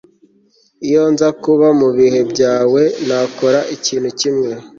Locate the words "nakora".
3.07-3.59